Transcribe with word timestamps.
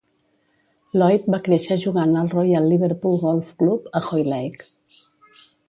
Lloyd 0.99 1.27
va 1.33 1.39
créixer 1.47 1.77
jugant 1.83 2.17
al 2.23 2.31
Royal 2.33 2.67
Liverpool 2.73 3.21
Golf 3.27 3.55
Club 3.63 3.95
a 4.01 4.05
Hoylake. 4.09 4.69